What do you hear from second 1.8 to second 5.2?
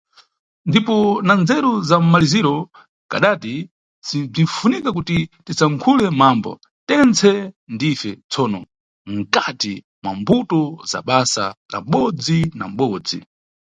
za mmaliziro kadati si bzinifunika kuti